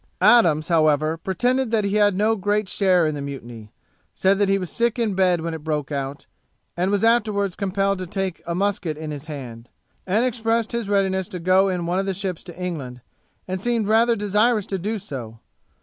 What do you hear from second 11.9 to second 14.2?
of the ships to England, and seemed rather